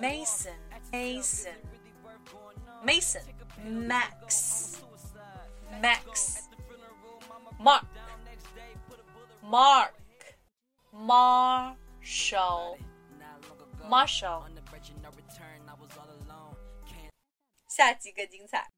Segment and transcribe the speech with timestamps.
[0.00, 0.52] Mason,
[0.92, 1.52] Mason,
[2.84, 3.22] Mason,
[3.64, 4.82] Max,
[5.80, 6.48] Max,
[7.58, 7.86] Mark,
[9.42, 9.94] Mark,
[10.92, 12.78] Marshall,
[13.88, 14.48] Marshall。
[17.68, 18.70] 下集更精彩。